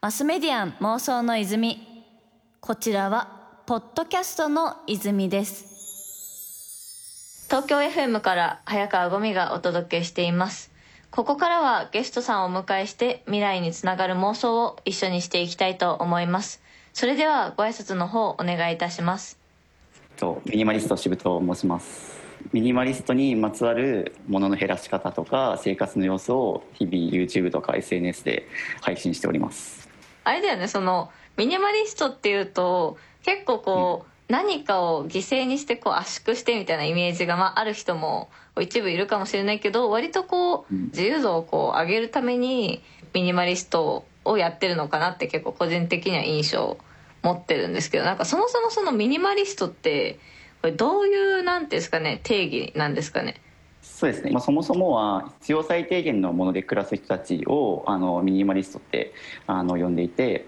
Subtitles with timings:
[0.00, 1.86] マスメディアン妄想の泉。
[2.60, 7.46] こちらはポッドキャストの泉です。
[7.48, 10.70] 東京 FM から早川ゴミがお届けしています。
[11.10, 16.62] ここからはゲストさんをお迎えして未来につながる妄想を一緒にしていきたいと思います。
[16.92, 19.40] それではご挨拶の方お願いいたします。
[20.20, 22.19] とミニマリスト渋と申します
[22.52, 28.48] ミニマリストにまつわるものの減らし方とか生活の様子を日々 YouTube とか SNS で
[28.80, 29.88] 配信しております。
[30.24, 38.30] あれだよねそのミニマリストっていうと結構こう、うん、何かを犠牲にしてこう圧縮してみたいなイメージが、まあ、ある人も
[38.60, 42.82] 一部いるかもしれないけど割とこう自由度をこう上げるために
[43.14, 46.78] ミニマリストをやってるのかなって結構個人的には印象
[47.22, 50.18] 持ってるんですけどなんかそもそもそのミニマリストって
[50.60, 53.40] これどういうなんですかね定義なんですかね？
[53.82, 59.14] そうですね、まあ、そもそもは必要最低限のもので暮らす人たちをあのミニマリストって
[59.46, 60.46] あの呼んでいて、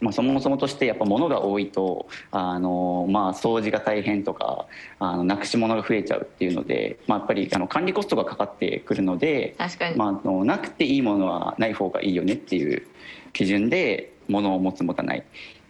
[0.00, 4.66] まあ、そもそもとしてやっぱ物が多いとあの、まあ、掃除が大変とか
[4.98, 12.86] あのなくし物が増えちゃうっていうので、まあ、やっぱりあの管理コストがかかってくるので確かに、まあ、あのなくていいものはない方がいいよねっていう
[13.32, 15.22] 基準で物を持つ持たないっ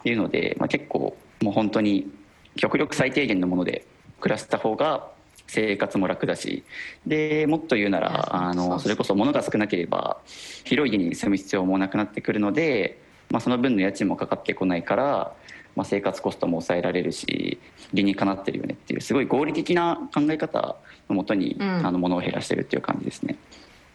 [0.03, 2.11] ていうので、まあ、結構もう本当に
[2.57, 3.87] 極力最低限のもので
[4.21, 5.09] 暮らした方が
[5.47, 6.63] 生活も楽だし
[7.07, 10.19] でもっと言うならあのそれこそ物が少なければ
[10.65, 15.35] 広い家に住む必要もなくなってくるので、まあ、その分の家賃もかかってこないから、
[15.75, 17.59] まあ、生活コストも抑えられるし
[17.93, 20.77] 理にかなってるよねっていうすごい合理的な考え方
[21.09, 23.37] のもとに、うん、あの物を減らしてるっていう感じですね。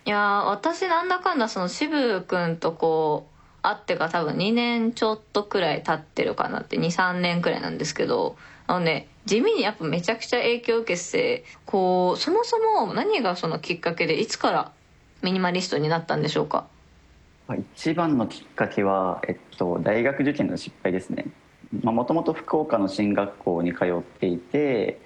[0.05, 3.34] いや私なんだかんだその渋君とこう
[3.69, 8.35] 会ってか多分2年ちょっとくらい経ってるかなって23年くらいなんですけど
[8.67, 14.71] あのね地味にやっぱめちゃくちゃ影響を受けてこうそもそも何がそのきっかけでいつから
[15.21, 16.67] ミニマリストになったんでしょうか？
[17.75, 21.25] 一番のきっかけは、えっと、大学受験の失敗ですね。
[21.83, 24.99] もともと福岡の進学校に通っていて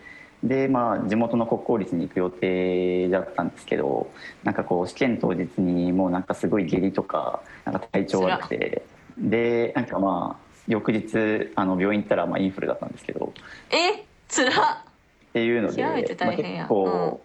[0.50, 4.12] でまあ地元の国公立に行く予定だったんですけど
[4.44, 8.84] なんかこう試験当日にもうなんかすごい下痢とかなんか体調悪くて。
[9.20, 13.34] でなんかまあ翌日あの病院行ったらまあインフルだったんですけど。
[13.70, 17.22] えつらっていうので、まあ、結構、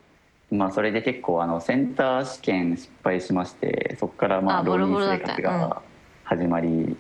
[0.50, 5.82] うん、まあそれで結構あのセンター試験失敗しましてそこからまあ浪人生活が
[6.24, 6.96] 始まり、うん、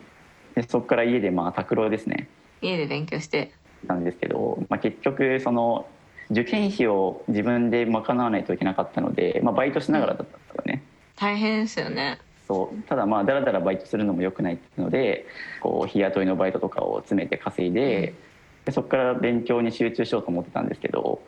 [0.54, 2.28] でそこから家でまあ拓郎ですね。
[2.62, 3.52] 家で勉強して。
[3.86, 5.86] なんですけど、まあ、結局その
[6.30, 10.82] 受験費を自分で賄わないといけなかったので、まあ、バイトしながらだったからね、
[11.16, 12.18] 大変ですよね。
[12.46, 12.82] そう。
[12.82, 15.26] ただまあだらだらバイトするのもよくないっていうので
[15.60, 18.14] こう日雇いのバイトとかを詰めて稼いで,、
[18.64, 21.22] でそこから勉強に集中しようと思ってたんですけど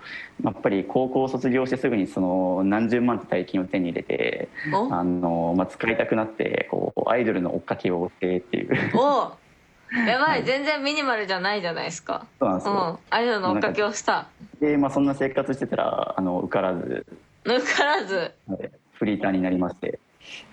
[0.45, 4.49] やっぱり高校を卒業してすぐにその何十万って大金を手に入れて
[4.91, 8.77] あの、まあ、使いたくなってこうアイドルの追っかけを追ってっていう。
[8.95, 9.33] お
[10.07, 12.27] やばい、全然ミニマルじゃないじゃないですか。
[12.39, 14.27] そうなんですよ、うん、アイドルの追っかけをした。
[14.61, 17.07] で、まあ、そんな生活してたらあの受からず。
[17.45, 18.33] 受からず。
[18.95, 19.99] フリーターになりまして。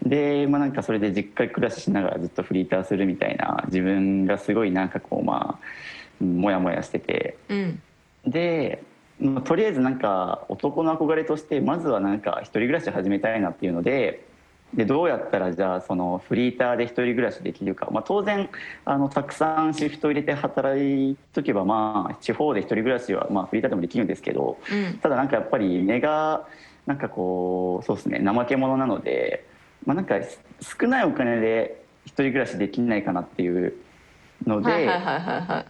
[0.03, 7.81] で、まあ、なんかそれで実家暮らししながらずっとフリーターするみたいな自分がすごいなんかこうまあモヤモヤしてて、うん、
[8.25, 8.83] で、
[9.19, 14.25] まあ、とりあえずなんか男の憧れとしてまずはなんか一人暮らし始めたいなっていうので
[14.73, 18.49] でどうやったらじゃあそのフリーターで一人暮らしできるか、まあ、当然
[18.85, 26.47] あのたくさんシフト入れて働いとけばまあ地方で一人暮らしはまあフリーターでもできるんですけど、うん、ただなんかやっぱり根が
[26.85, 29.45] なんかこうそうですね怠け者なので
[29.85, 30.15] まあ、なんか
[30.61, 33.73] 少ないお金で一人暮らしできないかなっていう
[34.45, 34.87] ので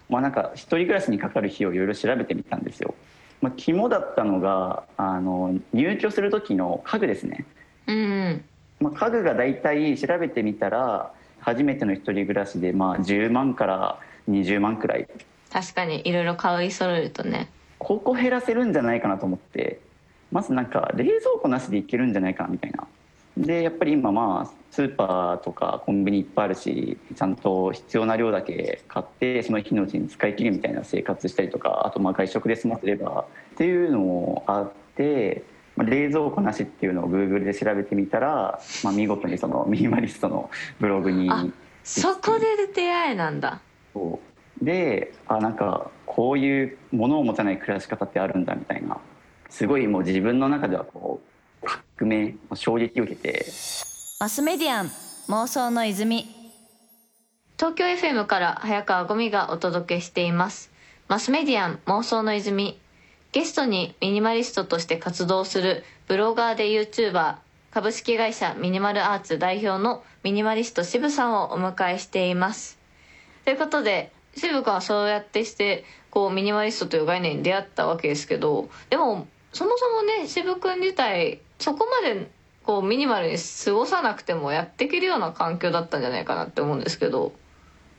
[0.09, 2.95] まあなんか一人暮らしにかかる費用をいろいろ調べてみたんですよ。
[3.41, 7.45] まあ、肝だったのがあの入居する時の家具ですね。
[7.87, 8.45] うん、
[8.83, 13.99] まあ、家具が大体調べてみたら初めての一人暮らしでまあ10万から
[14.29, 15.07] 20万くらい。
[15.51, 17.49] 確かにいろいろ買い揃えるとね。
[17.79, 19.79] ここ減らせるんじゃないかなと思って。
[20.31, 22.87] まずなんか冷蔵庫なしでいけるんじゃないかなみたいな。
[23.37, 40.49] でやっぱり今まあスーパーとかコンビニいっぱいあるしちゃんと必要な量だけ買ってその日のうちに使い切るみたいな生活したりとかあとまあ外食で済ませればっていうのもあって、まあ、冷蔵庫なしっていうのをグーグルで調べてみたら、まあ、見事にそのミニマリストの
[40.79, 41.29] ブログに
[41.83, 43.59] そこで出会いなんだ。
[43.93, 44.19] そ
[44.61, 44.65] う。
[44.65, 48.97] であなんかこういうものを持たない暮らし方ってあるんだみたいな。
[49.49, 51.21] すごいもう自分の中ではこ
[51.61, 53.45] う革命衝撃を受けて。
[54.19, 54.91] マスメディアン
[55.27, 56.27] 妄想の泉。
[57.57, 60.71] 東京 FM から早川ゴミがお届けしています。
[61.07, 62.79] マスメディアン妄想の泉
[63.33, 67.37] ゲストにミニマリストとして活動するブロガーで YouTuber
[67.71, 72.77] 株式会社ミニマルアーツ代表のミニマリスト渋さんをお迎えしています。
[73.43, 82.29] ということで渋君はそうやってしてこうミニマリストという概念に出会ったわけですけどでもそもそもね渋君自体そこまで
[82.61, 87.33] こうミニマルに過ごさなくてもやっていけるような環境だったんじゃないかなって思うんですけど。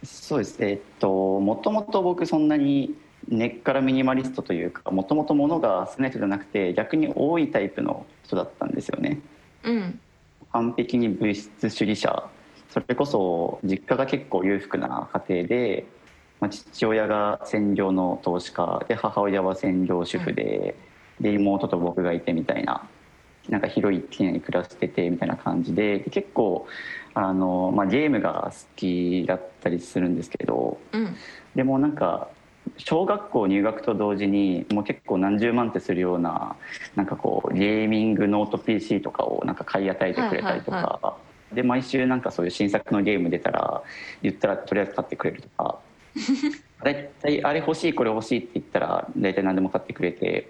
[0.04, 0.60] そうです。
[0.60, 2.94] ねえっともともと僕そんなに
[3.28, 9.20] 根っからミニマリストというかもともと物が少ない人じゃなくて逆に多いタイプの人だったんですよね。
[9.64, 10.00] うん。
[10.52, 12.28] 完璧に物質主義者。
[12.70, 15.86] それこそ実家が結構裕福な家庭で、
[16.40, 20.74] まあ、父親が専業の投資家で母親は専業主婦で,、
[21.20, 22.88] で妹と僕がいてみたいな
[23.48, 26.66] なんか広い一軒家に暮らしててみたいな感じで結構
[27.14, 31.16] あの、まあ、ゲームが好きだったりするんですけどうん。
[31.54, 32.28] でもなんか
[32.76, 36.56] 小学校入学と同時にもう結構何十万ってするような
[36.96, 41.16] なんかこうゲーミングノート PC とかをなんか買い与えてくれたりとか、は
[41.52, 41.54] い。
[41.54, 43.82] で毎週なんかそういう新作のゲーム出たら
[44.22, 45.78] 言ったらとりあえず買ってくれるとか。
[46.82, 50.48] 大体あれ欲しいこれ欲しいって言ったら大体何でも買ってくれて。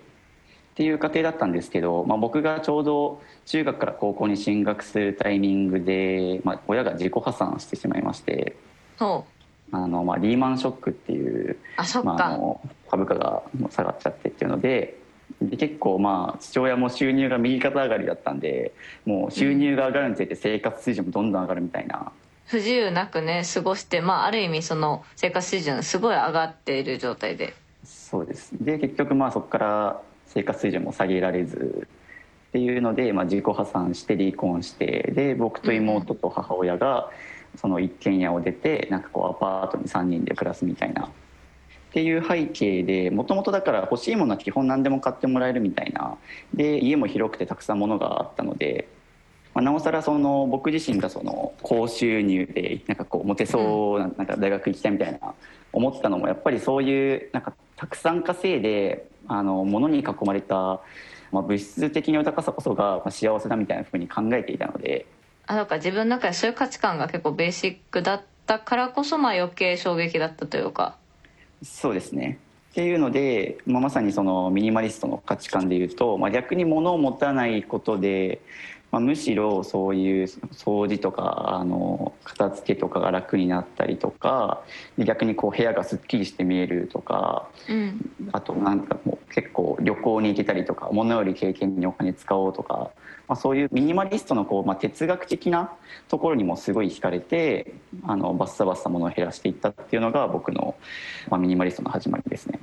[0.75, 8.57] っていう過程だったんですけど、まあ、僕がちょうど中学から高校に進学するタイミングで、まあ、親が自己破産してしまいまして。
[8.99, 9.34] そう
[9.83, 11.57] あの、まあ、リーマンショックっていう
[12.05, 12.61] まあ、あの
[12.91, 14.99] 株価が下がっちゃってっていうので
[15.43, 18.73] で結構まあ父親も収入が右肩上がりだったんで
[19.05, 22.13] もう収入が上がるにつれて生活水準もどんどん上がるみたいな、
[22.47, 27.55] 不自由なくね過ごしてまあある意味その生活水準すごい上がっている状態で。
[27.85, 28.53] そうです。
[28.53, 31.89] で結局まあそこから生活水準も下げられず
[32.49, 37.11] っていうので、まあ、自己破産して離婚してで僕と妹と母親が
[37.57, 41.07] その一軒家を出てなんかこうアパートに3人で暮らすみたいな。
[41.07, 41.11] っ
[41.95, 46.19] ていう背景でもともとだから欲しいものは基本何でも買ってもらえるみたいな。
[46.53, 48.89] で家も広くてたくさん物があったので、
[49.55, 55.35] まあ、なおさらその僕自身がその高収入でなんかこうモテそうななんか大学行きたいみたいな
[55.73, 60.81] 思ったのもやっぱりそういうなんかたくさん稼いであの物に囲まれた、
[61.31, 65.07] まあ、物質的に豊かさこそがまあ幸せだみたいなふうに考えていたので
[65.47, 70.97] あなんか自分の中でそういう価値観が結構ベーシックだったからこそまあ余計衝撃だったというか。
[71.63, 72.39] そうですね。
[72.73, 78.41] っていうので、まあ、まさにそのミニマリストの価値観でいうと、まあ、逆に物を持たないことで、
[78.95, 84.63] まあ、むしろそういう掃除とかあの片付けとかが楽になったりとか
[84.97, 92.93] で逆にこう部屋がすっきりして見えるとかうんあとなんかもう結構旅行に行けたりとか物より経験にお金使おうとか、
[93.27, 95.73] まあ、そういうミニマリストのこう、まあ、哲学的な
[96.09, 97.75] ところにもすごい惹かれて
[98.05, 100.77] あのバッサバッサ物を減らしていったっていうのが僕の、
[101.29, 102.61] まあ、ミニマリストの始まりですね。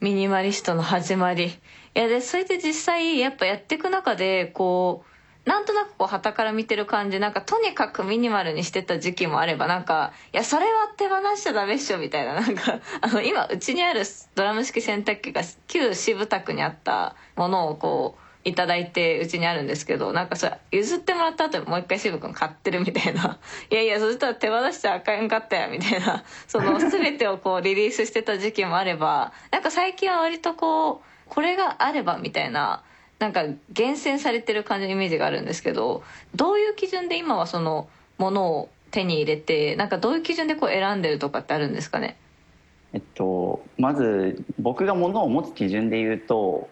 [0.00, 1.50] ミニマリストの始まりい
[1.94, 5.13] やでそれで実際やっぱやっていく中でこう
[5.44, 14.02] なんとなくこう旗から見てる感じなんかとにかくミニマルにしてた時期もあればなんかいやそれは手放しちゃダメっしょみたいな なんかあの今うちにある
[14.34, 23.38] ドラム式洗濯機が旧渋宅にあったものをこういただいてうちにあるんですけどなんかそれ譲ってもらった後にもう一回渋君買ってるみたいな。
[23.70, 26.24] いやいやそしたら手放しちゃあかんかったやみたいな。
[26.46, 32.82] その全てをこうリリースしてた時期もあればなんか最近は割とこうこれがあればみたいな
[33.18, 36.02] なんか厳選されてる感じのイメージがあるんですけど
[36.34, 37.88] どういう基準で今はその
[38.18, 42.16] ものを手に入れてなんかどういう基準でこう選んでるとかってあるんですかね？
[42.92, 46.68] えっと、まず僕が物を持つ基準で言うと、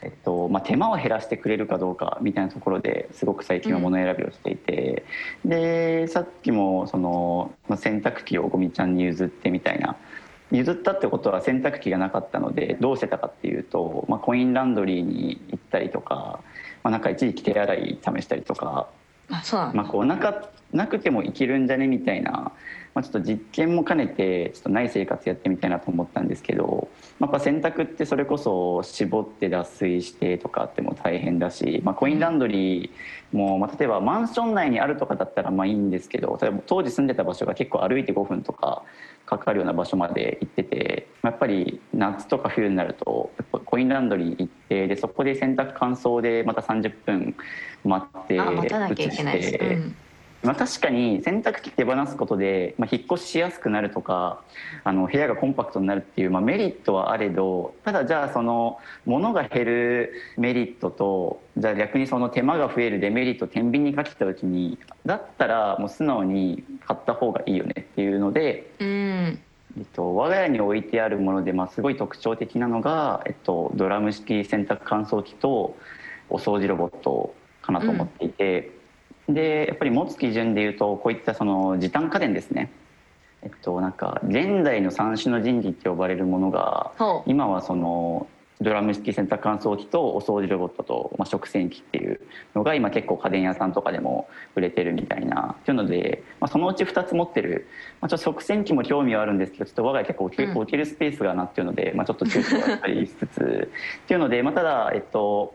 [0.00, 5.04] えっとまあ、手間を減らしてくれるかどうかみたいなところですごく最近は物選びをしていて、
[5.44, 9.96] でさっきもその、まあ、洗濯機をゴミちゃんに譲ってみたいな
[10.52, 16.40] 譲ったってことは洗濯機がなかったのでどうしてたかっていうと、まあ、コインランドリーに行ったりとか、
[16.82, 18.88] まあ、なんか一時期手洗い試したりとか
[19.28, 22.52] あそうなまあ、こうなかなくてもいけるんじゃねみたいな、
[22.96, 26.88] まあ、ちょっと実験も兼ねてちょっとない生活やってみたいなと思ったんですけど、
[27.18, 38.82] まあ、やっぱ洗濯ってそれこそ絞って脱水してとかっても大変だし、まあ、コインランドリーも、まあ、例えばマンション内にあるとかだったらまあいいんですけど例えば当時住んでた場所が結構歩いて5分とか
[39.26, 43.30] かかるような場所まで行っててやっぱり夏とか冬になると
[43.66, 47.36] コインランドリー行ってでそこで洗濯乾燥でまた30分
[47.84, 49.96] 待ってあ待たなきゃいけないです、移してうん
[50.46, 54.42] まあ、確かに洗濯機手放すことで、まあ、引っ越ししやすくなるとか
[54.84, 69.40] あの部屋がコンパクトになるっていう、まあ、メリットはあれどただじゃあその物が減るメリットとじゃあ逆にその手間が増えるデメリットを天秤にかけた時にだったらもう素直に買った方がいいよねっていうので、うん
[69.78, 75.76] えっと、我が家に置いてあるもので、まあ、すごい特徴的なのが、えっと、ドラム式洗濯乾燥機と
[76.30, 78.75] お掃除ロボットかなと思っていて。
[79.28, 82.70] でやっぱり持つ基準でいうとこういったその時短家電ですね。
[83.42, 86.92] えっとなんか現代の三種の神器って呼ばれるものが
[87.26, 88.26] 今はその
[88.60, 92.20] ドラム式洗濯乾燥機とお掃除ロボットと、まあ、食洗機っていう
[92.54, 97.66] のが今結構家電屋さんとかでも売れてるみたいなっていうので、まあ、そのうち2つ持ってる、
[98.00, 103.70] まあ、ちょっと食洗機も興味はあるんですけどちょっと我が家結構置け,、るスペースがなっていうので、まあ、ちょっと躊躇はあったりしつつ。
[104.04, 105.54] っていうので、まあ、ただえっと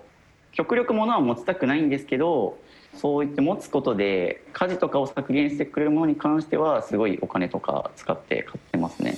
[0.51, 2.57] 極力物は持ちたくないんですけど
[2.95, 9.17] そう言って持つことで家事とかを削減してくれるものに関してはすごいお金とか使って買ってますね。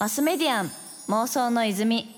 [0.00, 0.70] マスメディアン
[1.08, 2.08] 妄想の泉。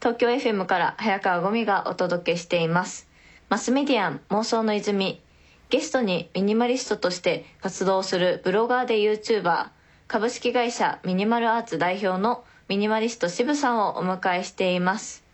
[0.00, 3.08] 東京 FM から早川ゴミがお届けしています。
[3.48, 5.20] マスメディアン妄想の泉。
[5.70, 9.68] ゲストにミニマリストとして活動するブロガーで YouTuber
[10.06, 15.24] 株式会社ミニマルアーツ代表のミニマリスト渋さんをお迎えしています。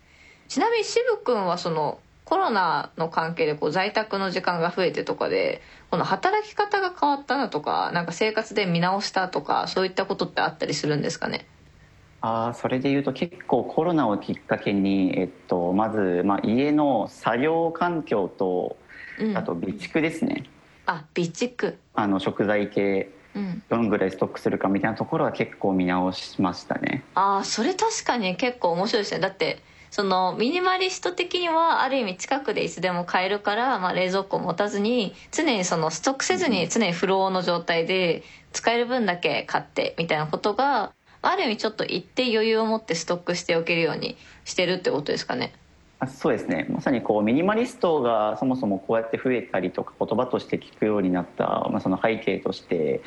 [0.49, 1.99] ちなみに渋くんはその
[2.31, 5.61] コロナの関係でこう在宅の時間が増えてとかで
[5.91, 11.45] この働き方が変わったなとかなんか生活で見直したとかそういったことってあったりするんですかね？
[12.21, 18.77] あーそれでいうと結構コロナをきっかけに、えっと、まず、まあ、家の作業環境と
[19.19, 19.37] うん。
[19.37, 20.45] あと備蓄ですね、
[20.87, 21.75] あ備蓄。
[21.95, 23.63] あの食材系うん。
[23.69, 27.03] どのぐらいストックするかみたいなところは結構見直しましたね。
[27.15, 29.21] ああそれ確かに結構面白いですね。
[29.21, 29.59] だって
[29.91, 40.93] そのミニマリスト的にはある意味近くでいつでも買えるから、まあ、冷蔵庫を持たずに常にそのストックせずに常にフローの状態で使える分だけ買ってみたいなことが
[41.23, 45.53] ある意味ちょっと一定余裕を持ってストックしておけるようにしてるってことですかね。
[45.99, 46.67] あそうですね。
[46.71, 53.03] まさにこうミニマリストがそもそもこうやって増えたりとか言葉として聞くようになった、まあ、その背景として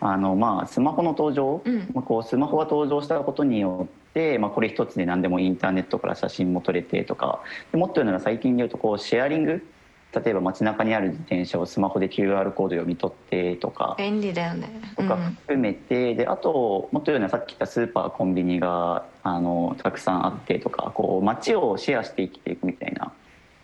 [0.00, 1.90] あの、まあ、スマホの登場、うん。
[1.94, 4.03] まあ、こうスマホが登場したことによって、
[4.38, 7.40] まあ、これ一つで何でもインターネットから写真も撮れてとか。
[7.72, 9.66] でもっと言うなら最近で言うとこうシェアリング。
[10.14, 13.96] 例えば街中にある自転車をスマホで QR コード読み取ってとか。
[13.98, 14.70] 便利だよね。
[14.96, 20.92] とか含めて、であともっと言うのはさっき言ったスーパーコンビニがあのたくさんあってとか。
[20.94, 23.12] こう街をシェアして生きていくみたいな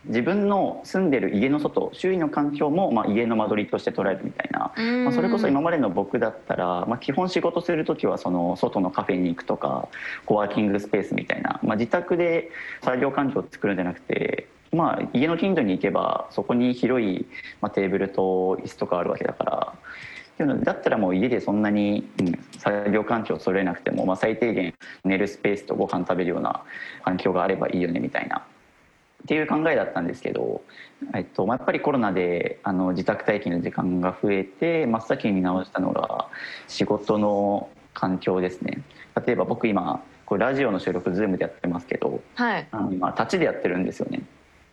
[0.07, 9.88] 自分の住んでる家の外周囲の環境も、まあ、家の間取りとして捉えるみたいな、うんまあ、それこそ今までの僕だったら、まあ、基本仕事する時はその外のカフェに行くとか
[10.25, 12.50] コワーキングスペースみたいな、まあ、自宅で
[12.83, 14.49] 作業環境を作るんじゃなくて。
[14.73, 17.26] まあ、家の近所に行けばそこに広い、
[17.61, 26.62] まあ、テーブルと椅子とかあるわけだからっていうのでだったらもう家でそんなに、うん、作業環境を揃えなくても、まあ、最低限寝るスペースとご飯食べるような
[27.04, 28.47] 環境があればいいよねみたいな
[29.31, 30.61] っていう考えだったんですけど、
[31.15, 36.27] えっとまあ、やっぱりコロナであの自宅待機の時間が増えて真っ先に見直したのが
[36.67, 38.83] 仕事の環境ですね。
[39.25, 42.67] 例えば僕今これラジオの収録 Zoom でやってますけどはい。
[42.73, 44.25] あの今立ちでやってるんですよね。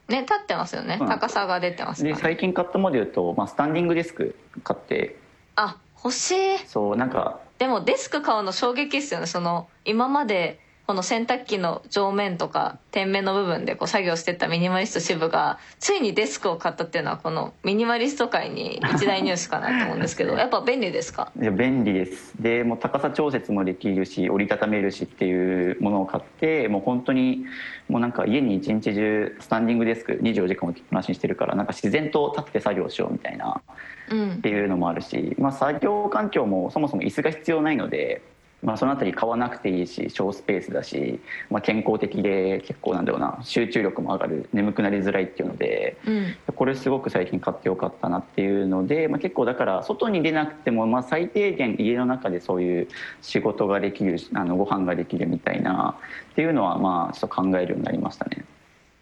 [0.10, 0.98] ね立ってますよね。
[1.00, 1.08] うん。
[1.08, 2.16] 高さが出てますから。
[2.16, 5.18] で最近買ったもので言うと、まあ、スタンディングデスク買って。
[5.56, 6.36] あ欲しい。
[6.66, 7.42] そうなんか。
[7.60, 9.28] でもデスク買うの衝撃ですよね。
[9.28, 21.30] その今までこの洗濯機の上面とか天面の部分でこう作業してたミニマリスト支部がついにデスクを買ったっていうのはこのミニマリスト界に一大ニュースかなと思うんですけどやっぱ便利ですか？
[21.40, 22.34] いや便利です。
[22.42, 27.46] でもう高さ調節もできるし折りたためるしっていうものを買ってもう本当に
[27.90, 33.62] もうなんか家に一日中スタンディングデスク24時間置きっぱなしにしてるからなんか自然と立って作業しようみたいな
[34.10, 34.32] うん。
[34.36, 38.22] っていうのもあるし、まあ、作業環境もそもそも椅子が必要ないので、
[38.64, 41.20] まあ、そのあたり買わなくていいし小スペースだし、
[41.52, 52.88] まあ、健康的で結構なんだろうな集中力も上がる眠くなりづらいっていうのでうんこれすごく最近買ってよかったなっていうので、まあ、結構だから外に出なくても、まあ、最低限家の中でそういう
[53.22, 55.96] 仕事ができるあのご飯ができるみたいな
[56.32, 58.44] っていうのはまあちょっと考えるようになりましたね。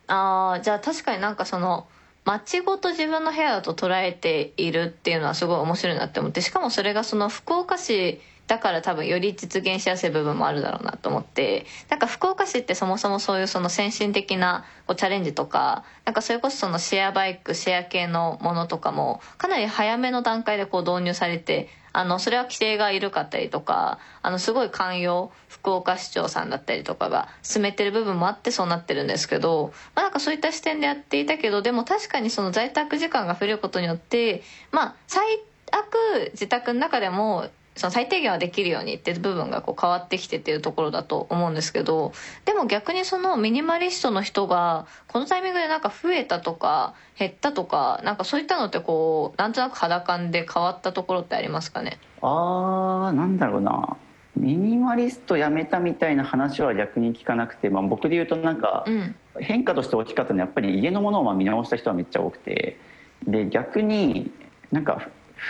[0.08, 1.88] ああじゃあ確かになんかその
[2.26, 35.26] 街ごと自分の部屋だと捉えているっていうのはすごい面白いなって思ってしかもそれがその福岡市だから多分より実現しやすい部分もあるだろうなと思ってなんか福岡市ってそもそもそういうその先進的なこうチャレンジとかなんかそれこそそのシェアバイクシェア系のものとかもかなり早めの段階でこう導入されてあのそれは規制が緩かったりとかあのすごい寛容福岡市長さんだったりとかが進めてる部分もあってそうなってるんですけど、まあ、なんかそういった視点でやっていたけどでも確かにその在宅時間が増えることによってまあ最
[35.72, 42.14] 悪自宅の中でもその最低限はできるようにっていう部分がこう変わってきてっていうところだと思うんですけど
[42.46, 52.00] でも逆にそのミニマリストの人がこのタイミングでなんか増えたとか減ったとかなんかそういったのってこうなんとなく肌感で変わったところってありますかね？
[52.22, 53.98] あーなんだろうな。
[54.38, 59.16] ミニマリストやめたみたいな話は逆に聞かなくて、まあ、僕で言うとなんかうん。
[59.40, 62.80] 変化として大きかったのはやっぱり家のものをまあ見直した人はめっちゃ多くて。
[63.28, 64.32] で逆に
[64.72, 65.10] なんか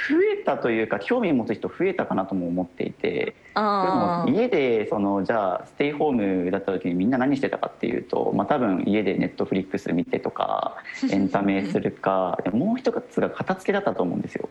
[0.10, 10.75] 増えたというか興味を持つ人増えたかなとも思っていてあ家でそのじゃあステイホームだった時にみんな何してたかっていうと、まあ、多分家でネットフリックス見てとか
[11.12, 14.50] エンタメするかもう一つが片付けだったと思うんですよ。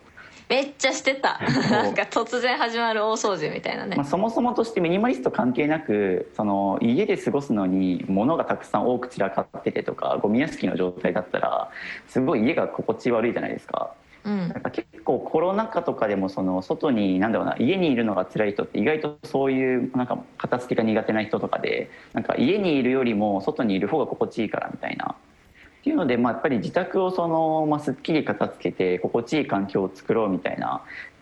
[0.48, 11.70] めっちゃしてた なんか突然始まる大掃除みたいなね、まあ、そもそもとしてミニマリスト関係なくその家で過ごすのに物がたくさん多く散らかっててとかゴミ屋敷の状態だったら
[12.08, 13.94] すごい家が心地悪いじゃないですか。
[14.24, 25.14] うんなんか結構コロナ禍とかでもその外に何だろうな家にいるのが辛い人って意外とそういうなんか片付けが苦手な人とかでなんか家にいるよりも外にいる方が心地いいからみたいな。
[25.14, 30.76] っていうので、まあ、やっぱり自宅をその、まあ、すっきり片付けて心地いい環境を作ろうみたいな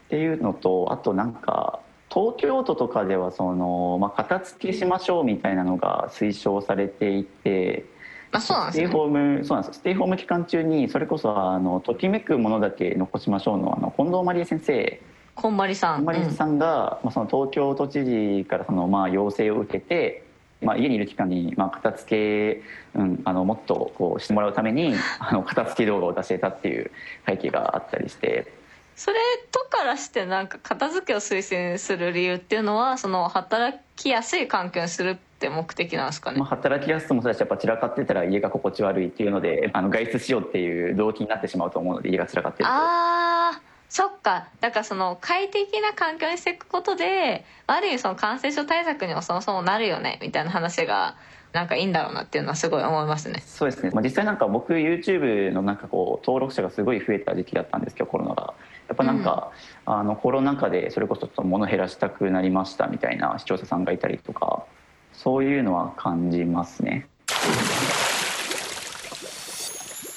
[0.06, 7.87] っていうのとあとなんか東京都とかではその、まあ、片付けしましょうみたいなのが推奨されていて。
[8.33, 15.01] あそうなんステイですねホームそうなんですステイホーム期間中にそれこそあのときめくものだけ残しましょうのあの近藤麻理恵先生。
[15.35, 20.25] こんまりさん、さんが、まあ、その東京都知事からそのまあ要請を受けて、
[20.61, 22.62] まあ、家にいる期間にまあ片付
[22.95, 26.91] け、うん、あのもっとこうしてもらうために あの片付け動画を出してたっていう
[27.27, 28.53] 背景があったりして。
[28.95, 29.19] それ
[29.51, 42.71] とからしてなんか片付けを推薦する理由っていうのはその働きやすい環境にするって目的なんですかね、まあ、働きやすさもそうだしやっぱ散らかってたら家が心地悪いっていうのであの外出しようっていう動機になってしまうと思うので家が散らかってると。
[42.73, 44.49] あーそっか。
[44.61, 51.17] だからその快適な環境にしていくことである意味その感染症対策にもそもそもなるよねみたいな話が
[51.53, 53.43] なんかいいんだろうなっていうのはすごい思いますね。
[53.45, 58.55] そうですね、まあ、実際なんか僕 YouTube のなんかこう登録者がすごい増えた時期だったんですけどコロナが。
[58.89, 59.53] やっぱなんか、
[59.87, 64.67] あのコロナ禍でそれこそちょっと物減らしたくなりましたみたいな視聴者さんがいたりとか
[65.12, 67.07] そういうのは感じますね。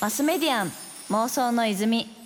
[0.02, 0.72] マスメディアン
[1.10, 2.25] 妄想の泉。